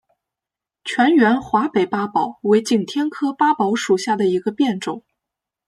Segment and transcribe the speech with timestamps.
[0.83, 5.03] 全缘华北八宝为景天科八宝属下的一个变种。